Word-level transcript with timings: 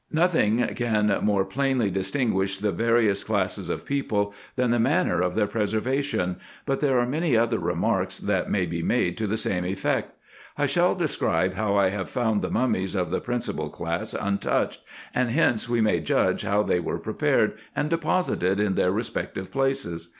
Nothing 0.11 0.65
can 0.73 1.15
more 1.21 1.45
plainly 1.45 1.91
distinguish 1.91 2.57
the 2.57 2.71
various 2.71 3.23
classes 3.23 3.69
of 3.69 3.85
people, 3.85 4.33
than 4.55 4.71
the 4.71 4.79
manner 4.79 5.21
of 5.21 5.35
their 5.35 5.45
preservation: 5.45 6.37
but 6.65 6.79
there 6.79 6.97
are 6.97 7.05
many 7.05 7.37
other 7.37 7.59
remarks, 7.59 8.17
that 8.17 8.49
may 8.49 8.65
be 8.65 8.81
made 8.81 9.15
to 9.19 9.27
the 9.27 9.37
same 9.37 9.63
effect. 9.63 10.15
I 10.57 10.65
shall 10.65 10.95
de 10.95 11.07
scribe 11.07 11.53
how 11.53 11.75
I 11.75 11.89
have 11.89 12.09
found 12.09 12.41
the 12.41 12.49
mummies 12.49 12.95
of 12.95 13.11
the 13.11 13.21
principal 13.21 13.69
class 13.69 14.15
un 14.15 14.39
touched, 14.39 14.81
and 15.13 15.29
hence 15.29 15.69
we 15.69 15.81
may 15.81 15.99
judge 15.99 16.41
how 16.41 16.63
they 16.63 16.79
were 16.79 16.97
prepared 16.97 17.59
and 17.75 17.87
deposited 17.87 18.59
in 18.59 18.73
their 18.73 18.91
respective 18.91 19.51
places. 19.51 20.09